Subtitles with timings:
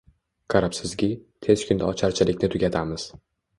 [0.53, 1.09] Qarabsizki,
[1.47, 3.09] tez kunda ocharchilikni tugatamiz.